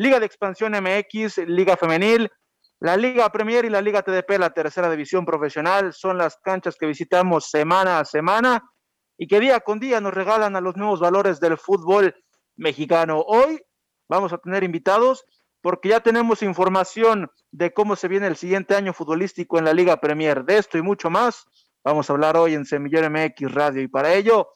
[0.00, 2.30] Liga de Expansión MX, Liga Femenil,
[2.80, 6.86] la Liga Premier y la Liga TDP, la tercera división profesional, son las canchas que
[6.86, 8.62] visitamos semana a semana
[9.18, 12.14] y que día con día nos regalan a los nuevos valores del fútbol
[12.56, 13.20] mexicano.
[13.20, 13.60] Hoy
[14.08, 15.26] vamos a tener invitados
[15.60, 20.00] porque ya tenemos información de cómo se viene el siguiente año futbolístico en la Liga
[20.00, 20.46] Premier.
[20.46, 21.44] De esto y mucho más
[21.84, 24.48] vamos a hablar hoy en Semillero MX Radio y para ello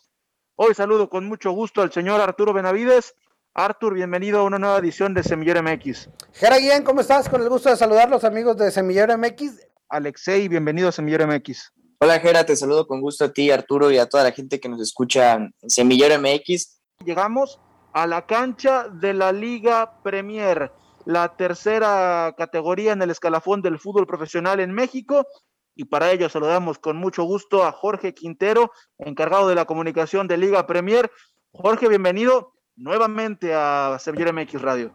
[0.55, 3.15] hoy saludo con mucho gusto al señor Arturo Benavides
[3.57, 6.11] Artur, bienvenido a una nueva edición de Semillero MX.
[6.33, 7.29] Jera Guillén, ¿cómo estás?
[7.29, 9.65] Con el gusto de saludar a los amigos de Semillero MX.
[9.89, 11.73] Alexei, bienvenido a Semillero MX.
[12.01, 14.69] Hola Jera, te saludo con gusto a ti, Arturo, y a toda la gente que
[14.69, 16.81] nos escucha en Semillero MX.
[17.05, 17.61] Llegamos
[17.93, 20.73] a la cancha de la Liga Premier,
[21.05, 25.29] la tercera categoría en el escalafón del fútbol profesional en México.
[25.77, 30.39] Y para ello saludamos con mucho gusto a Jorge Quintero, encargado de la comunicación de
[30.39, 31.09] Liga Premier.
[31.53, 34.93] Jorge, bienvenido nuevamente a Sevilla MX Radio.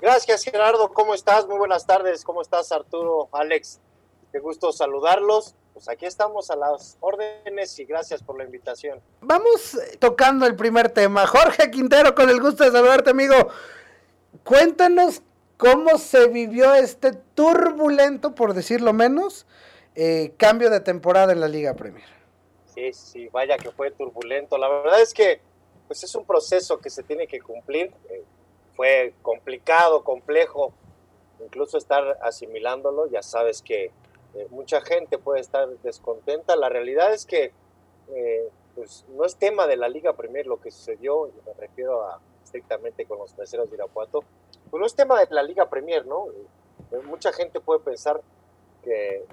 [0.00, 1.46] Gracias Gerardo, ¿cómo estás?
[1.46, 3.80] Muy buenas tardes, ¿cómo estás Arturo, Alex?
[4.32, 5.54] Qué gusto saludarlos.
[5.74, 9.00] Pues aquí estamos a las órdenes y gracias por la invitación.
[9.20, 11.26] Vamos eh, tocando el primer tema.
[11.26, 13.34] Jorge Quintero, con el gusto de saludarte, amigo.
[14.44, 15.22] Cuéntanos
[15.56, 19.46] cómo se vivió este turbulento, por decirlo menos,
[19.94, 22.08] eh, cambio de temporada en la Liga Premier.
[22.74, 24.58] Sí, sí, vaya que fue turbulento.
[24.58, 25.40] La verdad es que
[25.90, 27.92] pues es un proceso que se tiene que cumplir.
[28.10, 28.22] Eh,
[28.76, 30.72] fue complicado, complejo,
[31.44, 33.08] incluso estar asimilándolo.
[33.08, 33.86] Ya sabes que
[34.36, 36.54] eh, mucha gente puede estar descontenta.
[36.54, 37.50] La realidad es que
[38.14, 42.04] eh, pues no es tema de la Liga Premier lo que sucedió, y me refiero
[42.04, 44.22] a, estrictamente con los terceros de Irapuato,
[44.70, 46.28] pues no es tema de la Liga Premier, ¿no?
[47.04, 48.20] mucha gente puede pensar
[48.84, 49.24] que,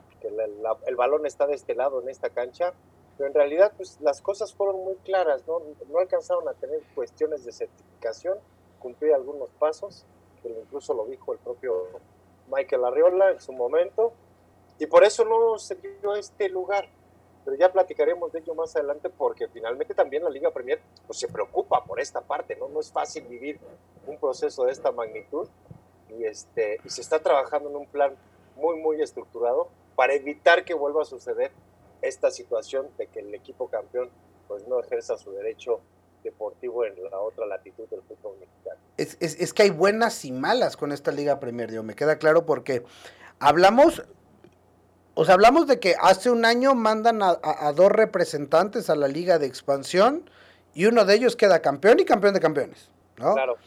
[0.88, 2.74] el balón está de este lado en esta cancha,
[3.17, 5.61] pero en realidad pues las cosas fueron muy claras, ¿no?
[5.89, 8.38] No alcanzaron a tener cuestiones de certificación,
[8.79, 10.05] cumplir algunos pasos,
[10.41, 11.88] que incluso lo dijo el propio
[12.51, 14.13] Michael Arriola en su momento,
[14.79, 16.88] y por eso no se dio este lugar.
[17.44, 21.29] Pero ya platicaremos de ello más adelante porque finalmente también la Liga Premier pues, se
[21.29, 22.67] preocupa por esta parte, ¿no?
[22.67, 23.57] No es fácil vivir
[24.06, 25.47] un proceso de esta magnitud
[26.09, 28.16] y, este, y se está trabajando en un plan
[28.57, 31.51] muy, muy estructurado para evitar que vuelva a suceder
[32.02, 34.09] esta situación de que el equipo campeón
[34.47, 35.81] pues no ejerza su derecho
[36.24, 38.80] deportivo en la otra latitud del fútbol mexicano.
[38.97, 42.46] Es, es, que hay buenas y malas con esta Liga Premier, Dios, me queda claro
[42.46, 42.84] porque
[43.40, 44.03] hablamos,
[45.13, 49.07] o sea, hablamos de que hace un año mandan a, a, dos representantes a la
[49.07, 50.30] Liga de Expansión
[50.74, 53.34] y uno de ellos queda campeón y campeón de campeones, ¿no?
[53.34, 53.57] Claro.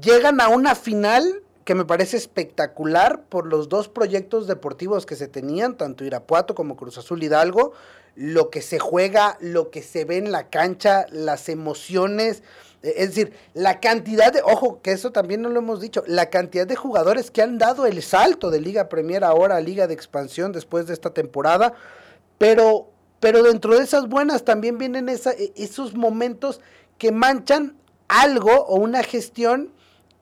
[0.00, 5.26] Llegan a una final que me parece espectacular por los dos proyectos deportivos que se
[5.26, 7.72] tenían, tanto Irapuato como Cruz Azul Hidalgo,
[8.14, 12.44] lo que se juega, lo que se ve en la cancha, las emociones,
[12.84, 16.30] eh, es decir, la cantidad de, ojo, que eso también no lo hemos dicho, la
[16.30, 19.94] cantidad de jugadores que han dado el salto de Liga Premier ahora a Liga de
[19.94, 21.74] Expansión después de esta temporada,
[22.38, 26.60] pero, pero dentro de esas buenas también vienen esa, e, esos momentos
[26.96, 29.74] que manchan algo o una gestión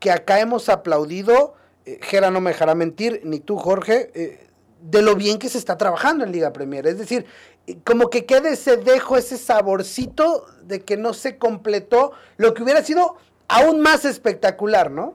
[0.04, 1.54] que acá hemos aplaudido,
[1.86, 1.98] eh,
[2.30, 4.50] no me dejará mentir, ni tú Jorge, eh,
[4.82, 6.86] de lo bien que se está trabajando en Liga Premier.
[6.86, 7.24] Es decir,
[7.66, 12.62] eh, como que quede ese dejo, ese saborcito de que no se completó lo que
[12.62, 13.16] hubiera sido
[13.48, 15.14] aún más espectacular, ¿no?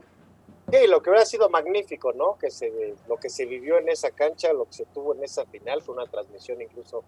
[0.71, 2.39] Sí, lo que hubiera sido magnífico, ¿no?
[2.39, 5.45] Que se, lo que se vivió en esa cancha, lo que se tuvo en esa
[5.45, 7.03] final, fue una transmisión incluso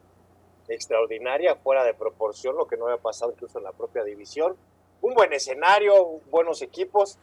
[0.67, 4.55] extraordinaria, fuera de proporción, lo que no había pasado incluso en la propia división.
[5.01, 7.17] Un buen escenario, buenos equipos,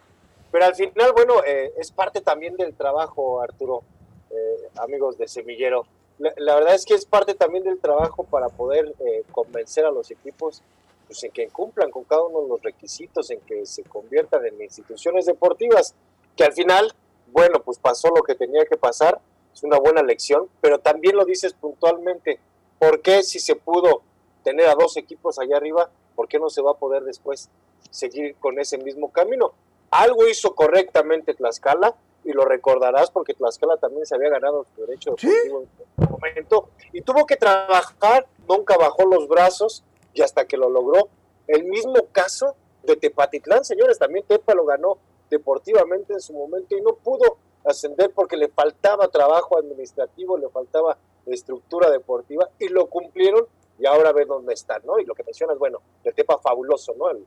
[0.50, 3.82] pero al final, bueno, eh, es parte también del trabajo, Arturo,
[4.30, 5.86] eh, amigos de Semillero.
[6.18, 10.10] La, verdad es que es parte también del trabajo para poder eh, convencer a los
[10.10, 10.62] equipos
[11.06, 14.60] pues, en que cumplan con cada uno de los requisitos, en que se conviertan en
[14.60, 15.94] instituciones deportivas,
[16.36, 16.92] que al final,
[17.28, 19.20] bueno, pues pasó lo que tenía que pasar,
[19.54, 22.40] es una buena lección, pero también lo dices puntualmente,
[22.78, 24.02] ¿por qué si se pudo
[24.42, 27.48] tener a dos equipos allá arriba, por qué no se va a poder después
[27.90, 29.52] seguir con ese mismo camino?
[29.90, 31.94] Algo hizo correctamente Tlaxcala
[32.24, 36.68] y lo recordarás porque Tlaxcala también se había ganado su derecho deportivo en un momento
[36.92, 41.08] y tuvo que trabajar, nunca bajó los brazos y hasta que lo logró.
[41.46, 44.98] El mismo caso de Tepatitlán, señores, también Tepa lo ganó
[45.30, 50.98] deportivamente en su momento y no pudo ascender porque le faltaba trabajo administrativo, le faltaba
[51.26, 53.46] estructura deportiva y lo cumplieron
[53.78, 54.98] y ahora ve dónde están, ¿no?
[54.98, 57.10] Y lo que mencionas, bueno, el tema fabuloso, ¿no?
[57.10, 57.24] El,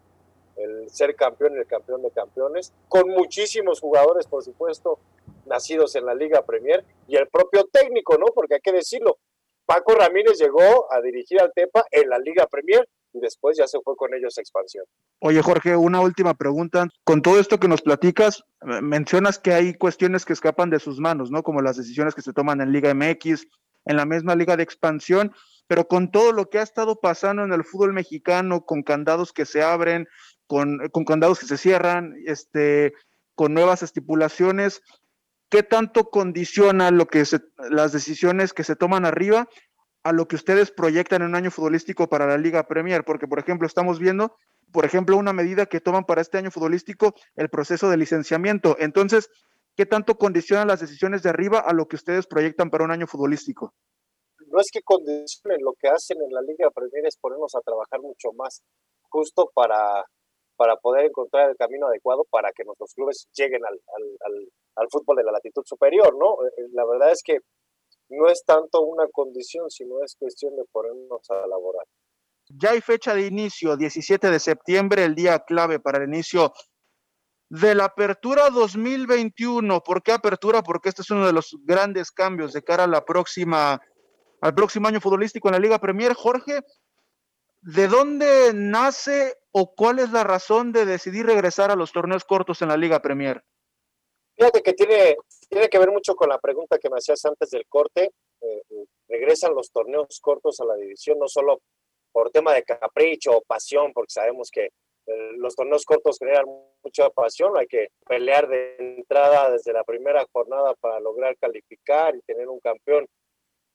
[0.63, 4.99] el ser campeón el campeón de campeones, con muchísimos jugadores, por supuesto,
[5.45, 8.27] nacidos en la Liga Premier y el propio técnico, ¿no?
[8.27, 9.17] Porque hay que decirlo,
[9.65, 13.79] Paco Ramírez llegó a dirigir al Tepa en la Liga Premier y después ya se
[13.81, 14.85] fue con ellos a expansión.
[15.19, 16.87] Oye, Jorge, una última pregunta.
[17.03, 21.31] Con todo esto que nos platicas, mencionas que hay cuestiones que escapan de sus manos,
[21.31, 21.43] ¿no?
[21.43, 23.47] Como las decisiones que se toman en Liga MX,
[23.85, 25.33] en la misma Liga de Expansión,
[25.67, 29.45] pero con todo lo que ha estado pasando en el fútbol mexicano, con candados que
[29.45, 30.07] se abren,
[30.51, 32.92] con, con candados que se cierran, este,
[33.36, 34.81] con nuevas estipulaciones,
[35.48, 37.24] ¿qué tanto condiciona lo que
[37.69, 39.48] las decisiones que se toman arriba
[40.03, 43.06] a lo que ustedes proyectan en un año futbolístico para la Liga Premier?
[43.06, 44.36] Porque, por ejemplo, estamos viendo,
[44.74, 48.75] por ejemplo, una medida que toman para este año futbolístico, el proceso de licenciamiento.
[48.77, 49.30] Entonces,
[49.77, 53.07] ¿qué tanto condicionan las decisiones de arriba a lo que ustedes proyectan para un año
[53.07, 53.74] futbolístico?
[54.48, 58.01] No es que condicionen, lo que hacen en la Liga Premier es ponernos a trabajar
[58.01, 58.62] mucho más,
[59.07, 60.03] justo para,
[60.61, 65.15] para poder encontrar el camino adecuado para que nuestros clubes lleguen al, al, al, fútbol
[65.17, 66.33] de la latitud superior, ¿no?
[66.45, 67.39] Eh, eh, la verdad es que
[68.09, 71.83] no es tanto una condición, sino es cuestión de ponernos a laborar.
[72.47, 76.53] Ya hay fecha de inicio, 17 de septiembre, el día clave para el inicio
[77.49, 79.81] de la apertura 2021.
[79.81, 80.61] ¿Por qué apertura?
[80.61, 83.81] Porque este es uno de los grandes cambios de cara a la próxima,
[84.41, 86.13] al próximo año futbolístico en la Liga Premier.
[86.13, 86.61] Jorge,
[87.61, 92.61] ¿de dónde nace o cuál es la razón de decidir regresar a los torneos cortos
[92.61, 93.43] en la Liga Premier?
[94.35, 95.17] Fíjate que tiene,
[95.49, 98.11] tiene que ver mucho con la pregunta que me hacías antes del corte.
[98.41, 101.61] Eh, eh, regresan los torneos cortos a la división, no solo
[102.11, 104.69] por tema de capricho o pasión, porque sabemos que
[105.07, 106.45] eh, los torneos cortos generan
[106.83, 112.21] mucha pasión, hay que pelear de entrada desde la primera jornada para lograr calificar y
[112.21, 113.07] tener un campeón.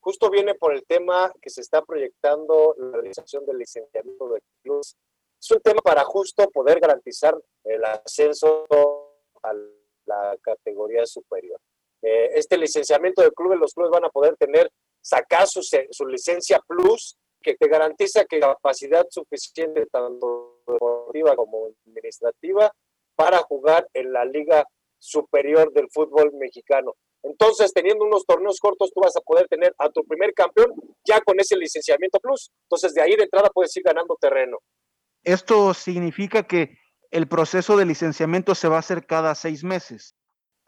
[0.06, 4.96] Justo viene por el tema que se está proyectando la realización del licenciamiento de clubes.
[5.40, 8.66] Es un tema para justo poder garantizar el ascenso
[9.42, 9.52] a
[10.04, 11.60] la categoría superior.
[12.02, 14.70] Eh, este licenciamiento de clubes, los clubes van a poder tener,
[15.00, 22.70] sacar su, su licencia plus, que te garantiza que capacidad suficiente tanto deportiva como administrativa
[23.16, 24.68] para jugar en la liga
[24.98, 26.94] superior del fútbol mexicano.
[27.22, 30.72] Entonces, teniendo unos torneos cortos, tú vas a poder tener a tu primer campeón
[31.04, 32.50] ya con ese licenciamiento plus.
[32.64, 34.58] Entonces, de ahí de entrada puedes ir ganando terreno.
[35.24, 36.78] Esto significa que
[37.10, 40.14] el proceso de licenciamiento se va a hacer cada seis meses.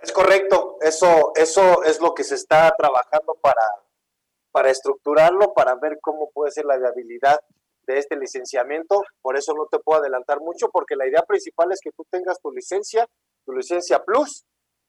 [0.00, 3.62] Es correcto, eso, eso es lo que se está trabajando para,
[4.52, 7.38] para estructurarlo, para ver cómo puede ser la viabilidad
[7.82, 9.02] de este licenciamiento.
[9.20, 12.40] Por eso no te puedo adelantar mucho, porque la idea principal es que tú tengas
[12.40, 13.06] tu licencia,
[13.48, 14.44] tu licencia plus,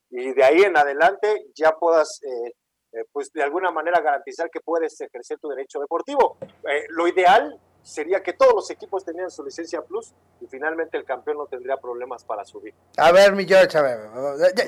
[0.09, 2.51] y de ahí en adelante ya puedas, eh,
[2.91, 6.37] eh, pues de alguna manera garantizar que puedes ejercer tu derecho deportivo.
[6.41, 11.05] Eh, lo ideal sería que todos los equipos tenían su licencia plus y finalmente el
[11.05, 12.73] campeón no tendría problemas para subir.
[12.97, 13.99] A ver, mi George, a ver,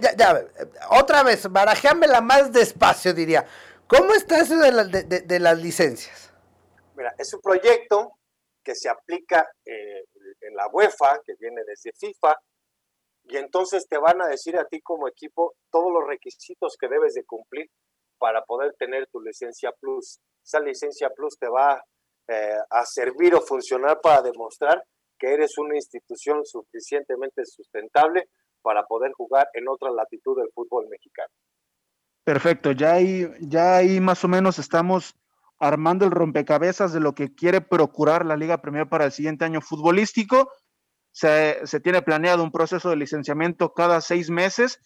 [0.01, 0.45] ya, ya,
[0.91, 3.45] otra vez, la más despacio, diría.
[3.87, 6.31] ¿Cómo está eso de, de las licencias?
[6.95, 8.13] Mira, es un proyecto
[8.63, 10.05] que se aplica eh,
[10.41, 12.35] en la UEFA, que viene desde FIFA,
[13.31, 17.13] y entonces te van a decir a ti como equipo todos los requisitos que debes
[17.13, 17.69] de cumplir
[18.17, 20.19] para poder tener tu licencia plus.
[20.43, 21.81] Esa licencia plus te va
[22.27, 24.83] eh, a servir o funcionar para demostrar
[25.17, 28.27] que eres una institución suficientemente sustentable
[28.61, 31.29] para poder jugar en otra latitud del fútbol mexicano.
[32.25, 35.15] Perfecto, ya ahí, ya ahí más o menos estamos
[35.57, 39.61] armando el rompecabezas de lo que quiere procurar la Liga Premier para el siguiente año
[39.61, 40.51] futbolístico.
[41.11, 44.79] Se, tiene planeado un proceso de licenciamiento cada seis meses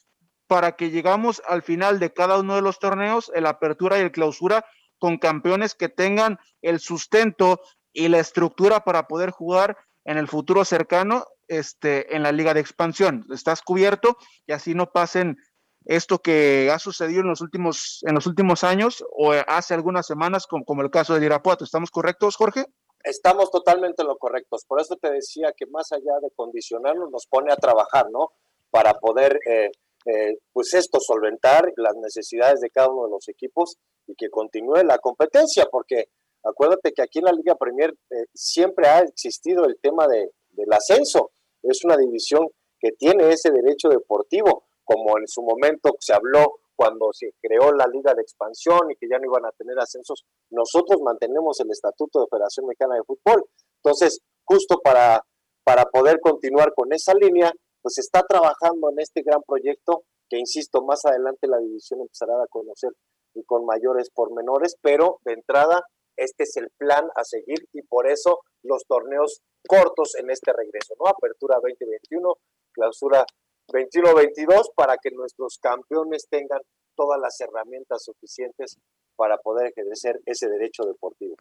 [0.47, 4.11] para que llegamos al final de cada uno de los torneos, el apertura y el
[4.11, 4.65] clausura,
[4.97, 7.61] con campeones que tengan el sustento
[7.93, 12.59] y la estructura para poder jugar en el futuro cercano este, en la liga de
[12.59, 13.25] expansión.
[13.31, 14.17] Estás cubierto
[14.47, 15.37] y así no pasen
[15.85, 20.47] esto que ha sucedido en los últimos, en los últimos años o hace algunas semanas,
[20.47, 21.63] como, como el caso de Irapuato.
[21.63, 22.65] ¿Estamos correctos, Jorge?
[23.05, 24.65] Estamos totalmente lo correctos.
[24.67, 28.31] Por eso te decía que más allá de condicionarnos, nos pone a trabajar, ¿no?
[28.71, 29.69] Para poder, eh,
[30.07, 34.83] eh, pues esto, solventar las necesidades de cada uno de los equipos y que continúe
[34.83, 36.05] la competencia, porque
[36.43, 40.73] acuérdate que aquí en la Liga Premier eh, siempre ha existido el tema de, del
[40.73, 41.31] ascenso.
[41.61, 42.47] Es una división
[42.79, 47.87] que tiene ese derecho deportivo como en su momento se habló cuando se creó la
[47.87, 52.19] liga de expansión y que ya no iban a tener ascensos, nosotros mantenemos el estatuto
[52.19, 53.45] de Federación Mexicana de Fútbol.
[53.83, 55.21] Entonces, justo para,
[55.63, 57.51] para poder continuar con esa línea,
[57.81, 62.47] pues está trabajando en este gran proyecto que, insisto, más adelante la división empezará a
[62.47, 62.91] conocer
[63.35, 65.83] y con mayores pormenores, pero de entrada
[66.17, 70.95] este es el plan a seguir y por eso los torneos cortos en este regreso,
[70.99, 71.07] ¿no?
[71.07, 72.35] Apertura 2021,
[72.71, 73.25] clausura
[73.67, 76.61] 21-22 para que nuestros campeones tengan
[76.95, 78.77] todas las herramientas suficientes
[79.15, 81.35] para poder ejercer ese derecho deportivo.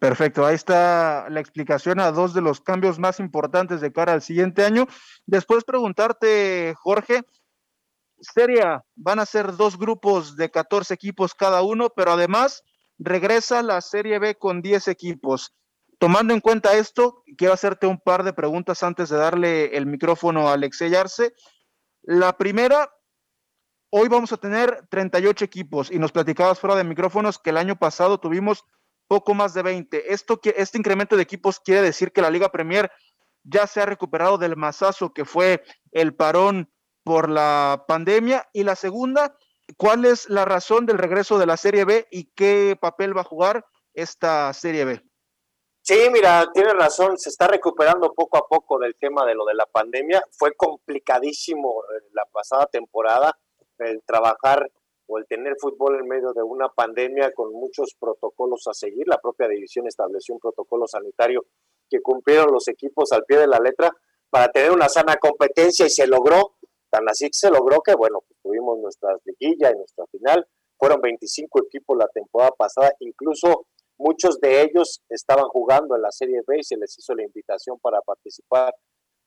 [0.00, 4.22] Perfecto, ahí está la explicación a dos de los cambios más importantes de cara al
[4.22, 4.86] siguiente año.
[5.24, 7.22] Después preguntarte, Jorge,
[8.20, 12.64] Seria, van a ser dos grupos de 14 equipos cada uno, pero además
[12.98, 15.52] regresa la Serie B con 10 equipos.
[15.98, 20.48] Tomando en cuenta esto, quiero hacerte un par de preguntas antes de darle el micrófono
[20.48, 21.34] a Alexey Arce.
[22.06, 22.92] La primera,
[23.88, 27.76] hoy vamos a tener 38 equipos y nos platicabas fuera de micrófonos que el año
[27.76, 28.66] pasado tuvimos
[29.08, 30.12] poco más de 20.
[30.12, 32.92] Esto, este incremento de equipos quiere decir que la Liga Premier
[33.42, 36.70] ya se ha recuperado del masazo que fue el parón
[37.04, 38.50] por la pandemia.
[38.52, 39.38] Y la segunda,
[39.78, 43.24] ¿cuál es la razón del regreso de la Serie B y qué papel va a
[43.24, 45.02] jugar esta Serie B?
[45.86, 49.52] Sí, mira, tiene razón, se está recuperando poco a poco del tema de lo de
[49.52, 50.24] la pandemia.
[50.32, 53.38] Fue complicadísimo eh, la pasada temporada
[53.76, 54.72] el trabajar
[55.06, 59.06] o el tener fútbol en medio de una pandemia con muchos protocolos a seguir.
[59.06, 61.44] La propia división estableció un protocolo sanitario
[61.90, 63.90] que cumplieron los equipos al pie de la letra
[64.30, 66.54] para tener una sana competencia y se logró.
[66.88, 70.48] Tan así que se logró que, bueno, pues tuvimos nuestra liguilla y nuestra final.
[70.78, 73.66] Fueron 25 equipos la temporada pasada, incluso
[73.98, 77.78] muchos de ellos estaban jugando en la Serie B y se les hizo la invitación
[77.80, 78.74] para participar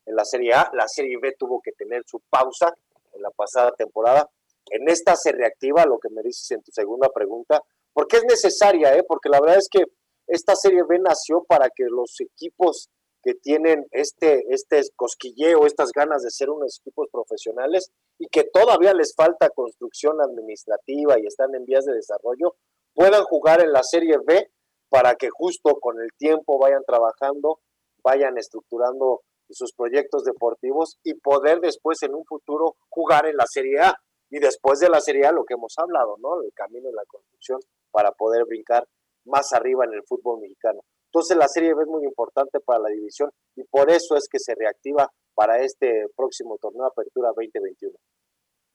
[0.06, 0.70] en la Serie A.
[0.74, 2.74] La Serie B tuvo que tener su pausa
[3.14, 4.30] en la pasada temporada
[4.72, 7.62] en esta se reactiva lo que me dices en tu segunda pregunta,
[7.94, 9.04] porque es necesaria, ¿eh?
[9.08, 9.84] porque la verdad es que
[10.28, 12.90] esta Serie B nació para que los equipos
[13.24, 18.94] que tienen este, este cosquilleo, estas ganas de ser unos equipos profesionales y que todavía
[18.94, 22.56] les falta construcción administrativa y están en vías de desarrollo,
[22.94, 24.52] puedan jugar en la Serie B
[24.90, 27.60] para que justo con el tiempo vayan trabajando,
[28.04, 33.80] vayan estructurando sus proyectos deportivos y poder después en un futuro jugar en la Serie
[33.80, 33.96] A
[34.30, 36.42] y después de la Serie lo que hemos hablado, ¿no?
[36.42, 37.60] El camino de la construcción
[37.92, 38.86] para poder brincar
[39.26, 40.82] más arriba en el fútbol mexicano.
[41.12, 44.40] Entonces la Serie B es muy importante para la división y por eso es que
[44.40, 47.96] se reactiva para este próximo torneo Apertura 2021.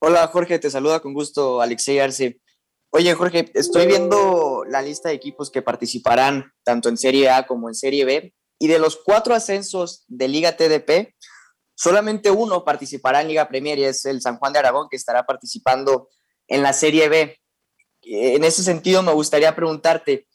[0.00, 2.40] Hola Jorge, te saluda con gusto Alexei Arce.
[2.94, 7.68] Oye Jorge, estoy viendo la lista de equipos que participarán tanto en Serie A como
[7.68, 11.14] en Serie B y de los cuatro ascensos de Liga TDP,
[11.82, 15.24] Solamente uno participará en Liga Premier y es el San Juan de Aragón, que estará
[15.24, 16.08] participando
[16.46, 17.40] en la Serie B.
[18.02, 20.28] En ese sentido, me gustaría preguntarte,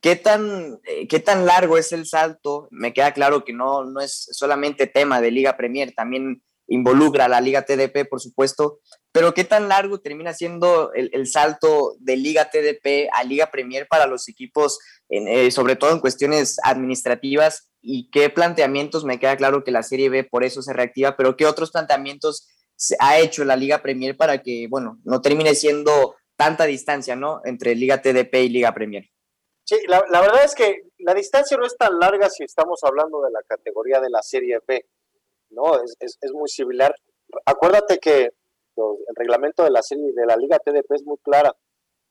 [0.00, 2.68] ¿qué tan, eh, qué tan largo es el salto?
[2.70, 7.28] Me queda claro que no, no es solamente tema de Liga Premier, también involucra a
[7.28, 8.80] la Liga TDP, por supuesto,
[9.12, 14.06] pero ¿qué tan largo termina siendo el, salto de Liga TDP a Liga Premier para
[14.06, 17.70] los equipos, eh, sobre todo en cuestiones administrativas?
[17.82, 19.04] ¿Y qué planteamientos?
[19.04, 22.48] Me queda claro que la Serie B por eso se reactiva, pero ¿qué otros planteamientos
[23.00, 27.40] ha hecho la Liga Premier para que, bueno, no termine siendo tanta distancia, ¿no?
[27.44, 29.04] Entre Liga TDP y Liga Premier.
[29.64, 33.20] Sí, la, la verdad es que la distancia no es tan larga si estamos hablando
[33.22, 34.86] de la categoría de la Serie B
[35.50, 35.76] ¿no?
[35.82, 36.94] Es, es, muy similar.
[37.44, 38.22] Acuérdate que
[38.76, 41.54] el reglamento de la serie de la Liga TDP es muy clara.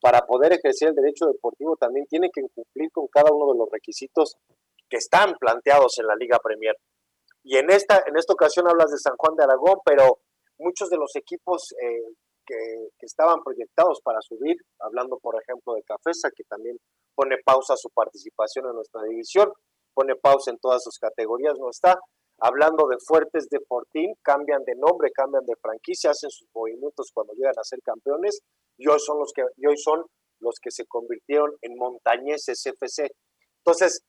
[0.02, 3.70] Para poder ejercer el derecho deportivo también tiene que cumplir con cada uno de los
[3.70, 4.38] requisitos
[4.90, 6.76] que están planteados en la Liga Premier.
[7.44, 10.20] Y en esta, en esta ocasión hablas de San Juan de Aragón, pero
[10.58, 12.14] muchos de los equipos eh,
[12.46, 12.56] que,
[12.98, 16.78] que, estaban proyectados para subir, hablando por ejemplo de Cafesa, que también
[17.16, 19.52] pone pausa su participación en nuestra división,
[19.94, 22.00] pone pausa en todas sus categorías, no está
[22.42, 27.34] hablando de Fuertes de Fortín, cambian de nombre, cambian de franquicia, hacen sus movimientos cuando
[27.34, 28.40] llegan a ser campeones
[28.78, 30.06] y hoy son los que, hoy son
[30.40, 33.12] los que se convirtieron en montañeses FC.
[33.64, 34.02] Entonces,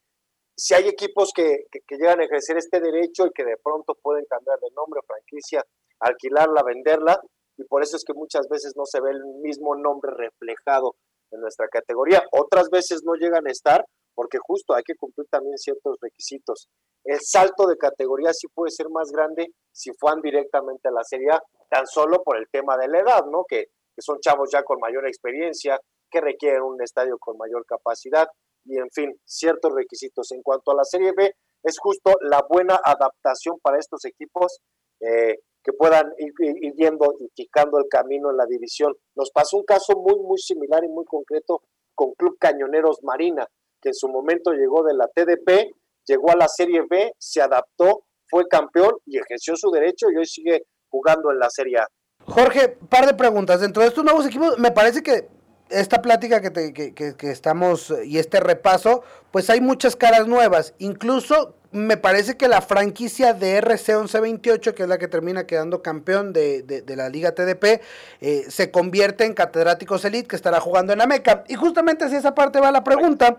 [0.55, 4.25] si hay equipos que, que, llegan a ejercer este derecho y que de pronto pueden
[4.29, 5.63] cambiar de nombre, franquicia,
[5.99, 7.19] alquilarla, venderla,
[7.57, 10.95] y por eso es que muchas veces no se ve el mismo nombre reflejado
[11.31, 12.23] en nuestra categoría.
[12.31, 16.69] Otras veces no llegan a estar porque justo hay que cumplir también ciertos requisitos.
[17.03, 21.31] El salto de categoría sí puede ser más grande si fueran directamente a la Serie
[21.31, 23.45] A, tan solo por el tema de la edad, ¿no?
[23.47, 23.65] Que,
[23.95, 28.27] que son chavos ya con mayor experiencia, que requieren un estadio con mayor capacidad
[28.65, 30.31] y, en fin, ciertos requisitos.
[30.31, 34.59] En cuanto a la Serie B, es justo la buena adaptación para estos equipos
[34.99, 38.93] eh, que puedan ir, ir, yendo y picando el camino en la división.
[39.15, 41.61] Nos pasó un caso muy, muy similar y muy concreto
[41.93, 43.47] con Club Cañoneros Marina
[43.81, 45.73] que en su momento llegó de la TDP,
[46.05, 50.25] llegó a la Serie B, se adaptó, fue campeón y ejerció su derecho y hoy
[50.25, 51.87] sigue jugando en la Serie A.
[52.25, 53.61] Jorge, par de preguntas.
[53.61, 55.27] Dentro de estos nuevos equipos, me parece que
[55.69, 60.73] esta plática que, te, que, que, estamos y este repaso, pues hay muchas caras nuevas.
[60.79, 65.81] Incluso me parece que la franquicia de RC 1128, que es la que termina quedando
[65.81, 67.81] campeón de, de, la Liga TDP,
[68.19, 71.45] eh, se convierte en Catedráticos Elite, que estará jugando en la Meca.
[71.47, 73.37] Y justamente si esa parte va la pregunta,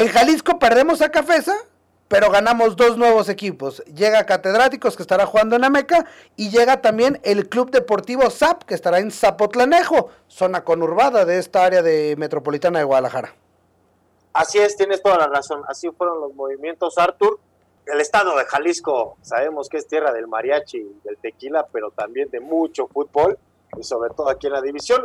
[0.00, 1.54] en Jalisco perdemos a Cafesa,
[2.08, 3.84] pero ganamos dos nuevos equipos.
[3.84, 8.72] Llega Catedráticos, que estará jugando en Ameca, y llega también el Club Deportivo ZAP, que
[8.72, 13.34] estará en Zapotlanejo, zona conurbada de esta área de metropolitana de Guadalajara.
[14.32, 15.64] Así es, tienes toda la razón.
[15.68, 17.38] Así fueron los movimientos, Artur.
[17.84, 22.30] El estado de Jalisco, sabemos que es tierra del mariachi y del tequila, pero también
[22.30, 23.38] de mucho fútbol,
[23.78, 25.04] y sobre todo aquí en la división.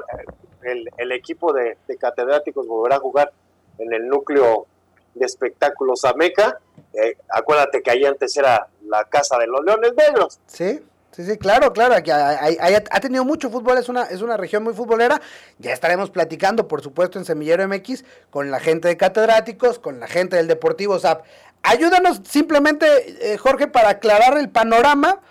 [0.61, 3.33] El, equipo de, de catedráticos volverá a jugar
[3.77, 4.67] en el núcleo
[5.15, 6.59] de espectáculos Ameca
[6.95, 10.39] eh, acuérdate que ahí antes era la casa de los Leones Negros.
[10.47, 10.81] Sí.
[11.11, 14.73] Sí, sí, claro, claro, aquí ha tenido mucho fútbol, es una, es una región muy
[14.73, 15.21] futbolera.
[15.59, 20.07] Ya estaremos platicando, por supuesto, en Semillero MX con la gente de Catedráticos, con la
[20.07, 21.23] gente del Deportivo ZAP.
[21.63, 22.85] Ayúdanos simplemente,
[23.31, 25.21] eh, Jorge, para aclarar el panorama,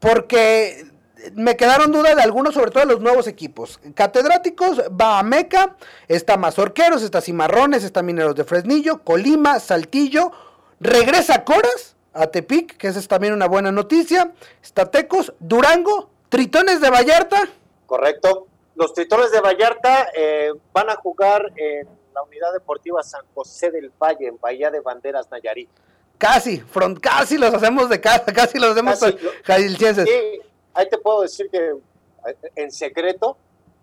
[0.00, 0.84] porque
[1.34, 3.80] me quedaron dudas de algunos, sobre todo de los nuevos equipos.
[3.94, 5.76] Catedráticos va a Meca,
[6.08, 10.32] está Mazorqueros, está Cimarrones, está Mineros de Fresnillo, Colima, Saltillo,
[10.80, 14.32] Regresa Coras a Tepic, que esa es también una buena noticia.
[14.62, 17.48] Estatecos, Durango, Tritones de Vallarta.
[17.86, 18.46] Correcto.
[18.74, 23.90] Los Tritones de Vallarta eh, van a jugar en la Unidad Deportiva San José del
[24.00, 25.68] Valle, en Bahía de Banderas, Nayarit.
[26.18, 28.98] Casi, front, casi los hacemos de casa, casi los hacemos.
[28.98, 30.40] Sí,
[30.74, 31.70] ahí te puedo decir que
[32.26, 33.36] eh, en secreto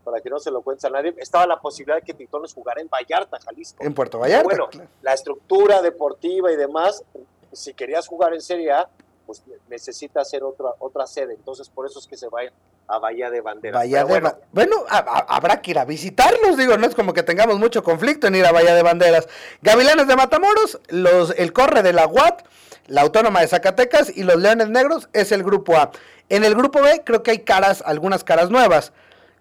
[0.08, 2.80] para que no se lo cuente a nadie, estaba la posibilidad de que Tritones jugara
[2.80, 3.84] en Vallarta, Jalisco.
[3.84, 4.46] En Puerto Vallarta.
[4.46, 4.70] bueno,
[5.02, 7.04] la estructura deportiva y demás,
[7.52, 8.90] si querías jugar en Serie A,
[9.28, 11.34] pues necesita hacer otra, otra sede.
[11.34, 12.54] Entonces, por eso es que se vayan
[12.88, 13.88] a Bahía de Banderas.
[14.08, 18.28] bueno, bueno habrá que ir a visitarlos, digo, no es como que tengamos mucho conflicto
[18.28, 19.28] en ir a Bahía de Banderas.
[19.62, 22.44] Gavilanes de Matamoros, los, el Corre de la UAT,
[22.88, 25.92] la Autónoma de Zacatecas y los Leones Negros es el grupo A.
[26.30, 28.94] En el grupo B creo que hay caras, algunas caras nuevas.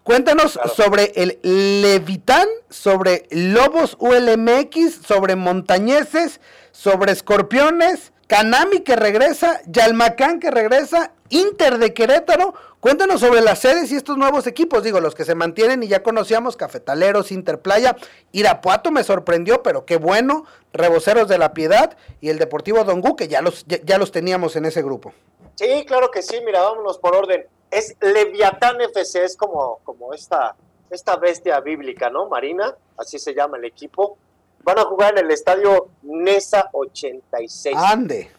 [0.02, 1.38] Cuéntanos sobre el
[1.82, 11.78] Levitán, sobre Lobos ULMX, sobre Montañeses, sobre Escorpiones, Canami que regresa, Yalmacán que regresa, Inter
[11.78, 12.54] de Querétaro.
[12.80, 16.02] Cuéntanos sobre las sedes y estos nuevos equipos, digo, los que se mantienen y ya
[16.02, 17.96] conocíamos, Cafetaleros, Interplaya,
[18.32, 23.28] Irapuato me sorprendió, pero qué bueno, Reboceros de la Piedad y el Deportivo Dongu, que
[23.28, 25.12] ya los, ya los teníamos en ese grupo.
[25.56, 30.56] Sí, claro que sí, mira, vámonos por orden es Leviatán FC, es como, como esta,
[30.90, 32.28] esta bestia bíblica, ¿no?
[32.28, 34.18] Marina, así se llama el equipo.
[34.66, 37.76] Van a jugar en el estadio Nesa 86.
[37.76, 38.33] Ande.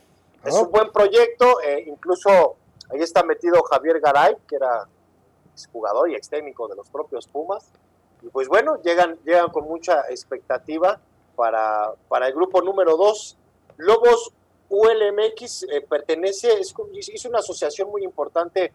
[0.44, 2.58] Es un buen proyecto, eh, incluso
[2.90, 4.90] ahí está metido Javier Garay, que era
[5.72, 7.72] jugador y ex técnico de los propios Pumas.
[8.22, 11.00] Y pues bueno, llegan, llegan con mucha expectativa
[11.38, 13.38] para, para el grupo número 2.
[13.78, 14.34] Lobos
[14.68, 16.76] ULMX eh, pertenece, es,
[17.13, 18.74] es una asociación muy importante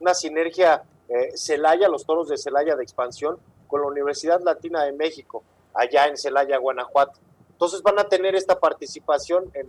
[0.00, 3.38] una sinergia eh, Celaya, los toros de Celaya de expansión,
[3.68, 5.42] con la Universidad Latina de México,
[5.74, 7.20] allá en Celaya, Guanajuato.
[7.50, 9.68] Entonces van a tener esta participación en,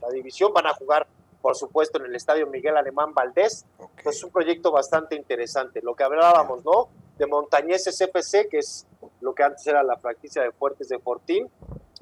[0.00, 1.06] la división, van a jugar,
[1.42, 3.66] por supuesto, en el Estadio Miguel Alemán Valdés.
[4.04, 5.80] es un proyecto bastante interesante.
[5.82, 6.88] Lo que hablábamos, ¿no?
[7.18, 8.86] De Montañeses FC, que es
[9.20, 11.50] lo que antes era la franquicia de Fuertes de Fortín.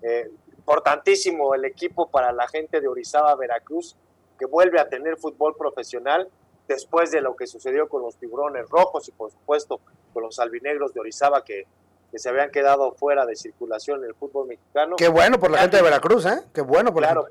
[0.03, 3.97] Eh, importantísimo el equipo para la gente de Orizaba, Veracruz,
[4.39, 6.29] que vuelve a tener fútbol profesional
[6.67, 9.81] después de lo que sucedió con los tiburones rojos y por supuesto
[10.13, 11.67] con los albinegros de Orizaba que,
[12.15, 14.95] que se habían quedado fuera de circulación en el fútbol mexicano.
[14.95, 16.45] Qué bueno por la gente de Veracruz, ¿eh?
[16.55, 17.27] Qué bueno por claro,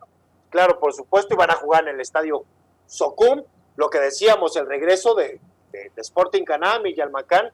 [0.49, 2.43] Claro, por supuesto, iban a jugar en el estadio
[2.85, 3.43] Socum,
[3.77, 5.39] lo que decíamos, el regreso de,
[5.71, 7.49] de, Sporting Canam y Yalmacán,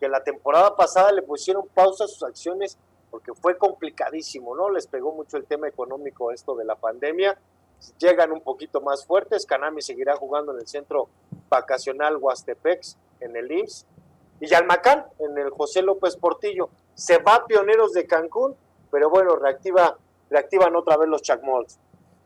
[0.00, 2.78] que la temporada pasada le pusieron pausa a sus acciones
[3.10, 4.70] porque fue complicadísimo, ¿no?
[4.70, 7.38] Les pegó mucho el tema económico esto de la pandemia
[7.98, 9.46] llegan un poquito más fuertes.
[9.46, 11.08] Canami seguirá jugando en el centro
[11.48, 13.86] vacacional Huastepex, en el IMSS.
[14.40, 16.68] Y Yalmacán, en el José López Portillo.
[16.94, 18.56] Se va Pioneros de Cancún,
[18.90, 19.96] pero bueno, reactiva,
[20.30, 21.78] reactivan otra vez los Chacmols.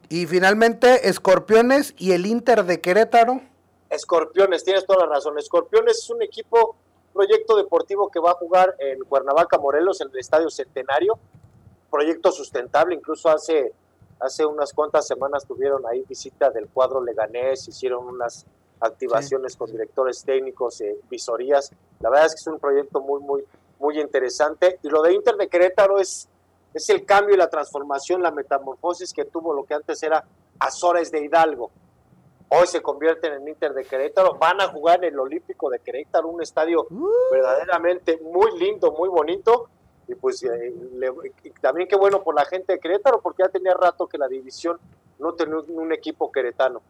[0.08, 3.40] Y finalmente, Escorpiones y el Inter de Querétaro.
[3.90, 5.38] Escorpiones, tienes toda la razón.
[5.38, 6.76] Escorpiones es un equipo,
[7.12, 11.18] proyecto deportivo que va a jugar en Cuernavaca, Morelos, en el Estadio Centenario.
[11.90, 13.72] Proyecto sustentable, incluso hace
[14.20, 18.46] Hace unas cuantas semanas tuvieron ahí visita del cuadro Leganés, hicieron unas
[18.80, 21.70] activaciones con directores técnicos, eh, visorías.
[22.00, 23.44] La verdad es que es un proyecto muy, muy,
[23.78, 24.78] muy interesante.
[24.82, 26.28] Y lo de Inter de Querétaro es,
[26.74, 30.24] es el cambio y la transformación, la metamorfosis que tuvo lo que antes era
[30.60, 31.70] Azores de Hidalgo.
[32.50, 36.28] hoy se convierten en Inter de Querétaro, van a jugar en el Olímpico de Querétaro,
[36.28, 37.06] un estadio Uh.
[37.30, 39.68] verdaderamente muy lindo, muy bonito,
[40.06, 41.12] y pues eh, le-
[41.44, 44.28] y también qué bueno por la gente de Querétaro, porque ya tenía rato que la
[44.28, 44.78] división
[45.18, 46.80] no tenía un, un equipo queretano.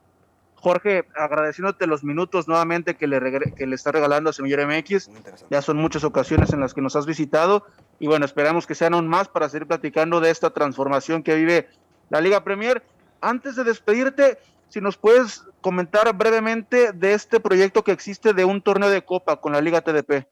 [0.61, 5.09] Jorge, agradeciéndote los minutos nuevamente que le, regre- que le está regalando a Semillero MX.
[5.51, 7.65] Ya son muchas ocasiones en las que nos has visitado
[8.01, 11.69] y bueno, esperamos que sean aún más para seguir platicando de esta transformación que vive
[12.11, 12.83] la Liga Premier.
[13.21, 18.63] Antes de despedirte, si nos puedes comentar brevemente de este proyecto que existe de un
[18.63, 20.27] torneo de copa con la Liga TDP.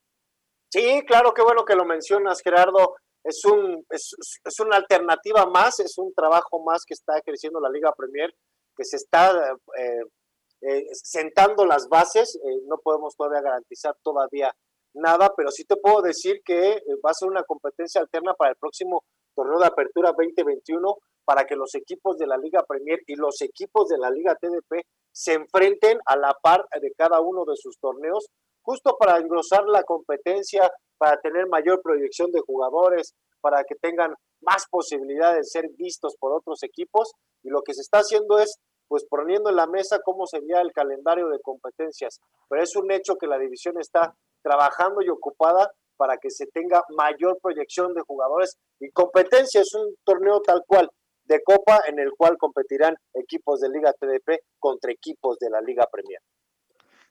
[0.70, 2.96] Sí, claro, qué bueno que lo mencionas, Gerardo.
[3.24, 7.70] Es, un, es, es una alternativa más, es un trabajo más que está creciendo la
[7.70, 8.32] Liga Premier,
[8.76, 9.32] que se está
[9.78, 10.02] eh,
[10.60, 12.36] eh, sentando las bases.
[12.36, 14.54] Eh, no podemos todavía garantizar todavía
[14.94, 18.50] nada, pero sí te puedo decir que eh, va a ser una competencia alterna para
[18.50, 23.16] el próximo torneo de apertura 2021 para que los equipos de la Liga Premier y
[23.16, 27.56] los equipos de la Liga TDP se enfrenten a la par de cada uno de
[27.56, 28.28] sus torneos,
[28.62, 34.66] justo para engrosar la competencia, para tener mayor proyección de jugadores, para que tengan más
[34.70, 37.12] posibilidades de ser vistos por otros equipos.
[37.42, 40.72] Y lo que se está haciendo es, pues, poniendo en la mesa cómo sería el
[40.72, 42.20] calendario de competencias.
[42.48, 46.84] Pero es un hecho que la división está trabajando y ocupada para que se tenga
[46.96, 49.60] mayor proyección de jugadores y competencia.
[49.60, 50.90] Es un torneo tal cual
[51.24, 55.86] de Copa en el cual competirán equipos de Liga TDP contra equipos de la Liga
[55.90, 56.20] Premier.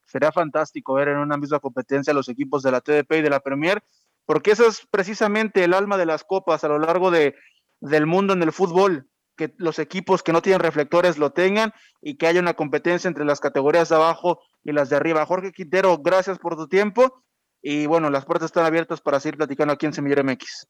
[0.06, 3.40] Sería fantástico ver en una misma competencia los equipos de la TDP y de la
[3.40, 3.84] Premier,
[4.26, 7.36] porque eso es precisamente el alma de las copas a lo largo de,
[7.82, 12.18] del mundo en el fútbol, que los equipos que no tienen reflectores lo tengan y
[12.18, 15.26] que haya una competencia entre las categorías de abajo y las de arriba.
[15.26, 17.24] Jorge Quintero, gracias por tu tiempo
[17.62, 20.68] y bueno, las puertas están abiertas para seguir platicando aquí en Semillero MX.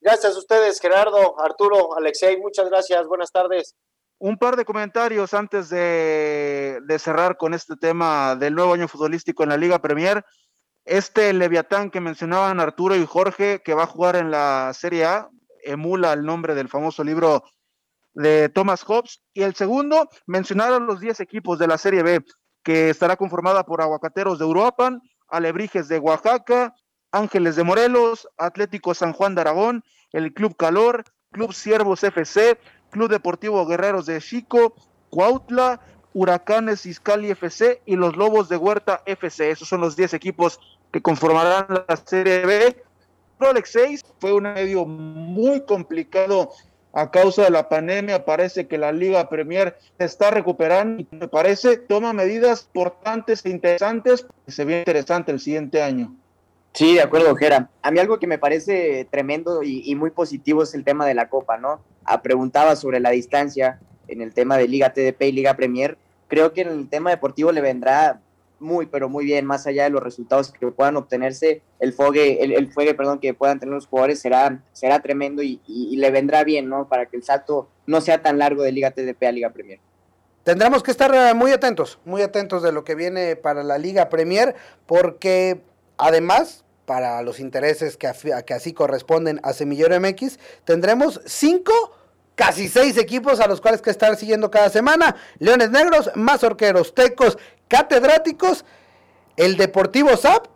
[0.00, 3.76] Gracias a ustedes, Gerardo, Arturo, Alexei, muchas gracias, buenas tardes.
[4.18, 9.42] Un par de comentarios antes de, de, cerrar con este tema del nuevo año futbolístico
[9.42, 10.24] en la Liga Premier.
[10.84, 15.28] Este Leviatán que mencionaban Arturo y Jorge, que va a jugar en la Serie A,
[15.62, 17.44] emula el nombre del famoso libro
[18.14, 19.22] de Thomas Hobbes.
[19.34, 22.24] Y el segundo, mencionaron los 10 equipos de la Serie B,
[22.62, 26.74] que estará conformada por Aguacateros de Uruapan, Alebrijes de Oaxaca,
[27.10, 32.58] Ángeles de Morelos, Atlético San Juan de Aragón, el Club Calor, Club Siervos FC,
[32.90, 34.74] Club Deportivo Guerreros de Chico,
[35.10, 35.80] Cuautla,
[36.14, 39.50] Huracanes Iscali FC y los Lobos de Huerta FC.
[39.50, 42.82] Esos son los 10 equipos que conformarán la Serie B.
[43.38, 46.50] Rolex 6 fue un medio muy complicado
[46.92, 48.24] a causa de la pandemia.
[48.24, 53.50] Parece que la Liga Premier se está recuperando y me parece toma medidas importantes e
[53.50, 54.26] interesantes.
[54.46, 56.14] Se ve interesante el siguiente año.
[56.74, 57.68] Sí, de acuerdo, Jera.
[57.82, 61.14] A mí algo que me parece tremendo y, y, muy positivo es el tema de
[61.14, 61.80] la Copa, ¿no?
[62.04, 63.78] Ah, preguntaba sobre la distancia
[64.08, 65.98] en el tema de Liga TDP y Liga Premier.
[66.28, 68.20] Creo que en el tema deportivo le vendrá
[68.62, 72.52] muy, pero muy bien, más allá de los resultados que puedan obtenerse, el fogue, el,
[72.52, 76.88] el perdón, que puedan tener los jugadores será, será tremendo y, le vendrá bien, ¿no?
[76.88, 79.80] Para que el salto no sea tan largo de Liga TDP a Liga Premier.
[80.44, 84.56] Tendremos que estar muy atentos, muy atentos de lo que viene para la Liga Premier,
[84.86, 85.60] porque
[85.98, 88.10] además, para los intereses que,
[88.46, 91.72] que así corresponden a Semillero MX, tendremos cinco
[92.34, 95.16] casi seis equipos a los cuales que estar siguiendo cada semana.
[95.38, 97.38] Leones Negros, Mazorqueros, Tecos,
[97.72, 98.66] Catedráticos,
[99.34, 100.46] el Deportivo SAP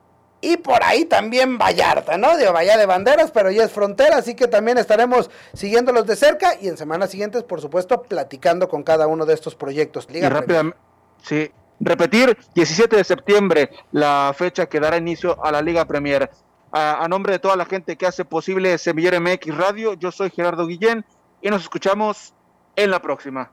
[0.43, 2.37] y por ahí también Vallarta, ¿no?
[2.37, 6.61] De Bahía de Banderas, pero ya es frontera, así que también estaremos siguiéndolos de cerca
[6.61, 10.11] y en semanas siguientes, por supuesto, platicando con cada uno de estos proyectos.
[10.11, 10.79] Liga y rápidamente,
[11.23, 11.51] sí,
[11.81, 16.31] repetir, 17 de septiembre, la fecha que dará inicio a la Liga Premier.
[16.71, 20.29] A, a nombre de toda la gente que hace posible Semillero MX Radio, yo soy
[20.29, 21.07] Gerardo Guillén
[21.41, 22.35] y nos escuchamos
[22.75, 23.53] en la próxima.